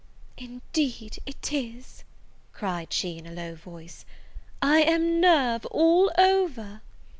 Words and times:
"Indeed 0.35 1.19
it 1.27 1.53
is," 1.53 2.03
cried 2.53 2.91
she, 2.91 3.19
in 3.19 3.27
a 3.27 3.31
low 3.31 3.53
voice, 3.53 4.03
"I 4.59 4.79
am 4.79 5.21
nerve 5.21 5.63
all 5.67 6.11
over!" 6.17 6.81